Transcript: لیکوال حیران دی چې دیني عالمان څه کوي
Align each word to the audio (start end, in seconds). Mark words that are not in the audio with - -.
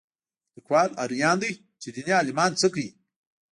لیکوال 0.55 0.89
حیران 1.01 1.37
دی 1.41 1.51
چې 1.81 1.87
دیني 1.95 2.11
عالمان 2.19 2.51
څه 2.61 2.67
کوي 2.73 2.89